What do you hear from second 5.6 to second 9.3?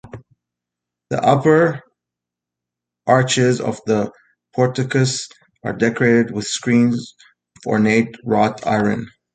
are decorated with screens of ornate wrought iron.